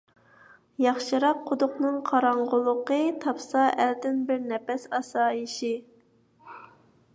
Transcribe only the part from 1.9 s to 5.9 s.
قاراڭغۇلۇقى، تاپسا ئەلدىن بىر نەپەس ئاسايىشى.